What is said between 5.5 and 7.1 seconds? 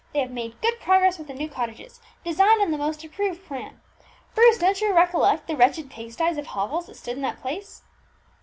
wretched pig sties of hovels that